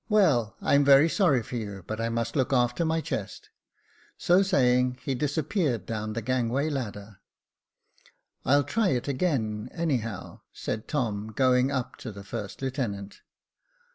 Well, 0.09 0.55
I 0.63 0.73
am 0.73 0.83
very 0.83 1.07
sorry 1.07 1.43
for 1.43 1.57
you, 1.57 1.83
but 1.85 2.01
I 2.01 2.09
must 2.09 2.35
look 2.35 2.51
after 2.51 2.83
my 2.83 3.01
chest." 3.01 3.51
So 4.17 4.41
saying, 4.41 4.97
he 5.03 5.13
disappeared 5.13 5.85
down 5.85 6.13
the 6.13 6.23
gangway 6.23 6.71
ladder." 6.71 7.19
I'll 8.43 8.63
try 8.63 8.87
it 8.87 9.07
again 9.07 9.69
anyhow," 9.71 10.39
said 10.51 10.87
Tom, 10.87 11.27
going 11.31 11.69
up 11.71 11.97
to 11.97 12.11
the 12.11 12.23
first 12.23 12.63
lieutenant. 12.63 13.21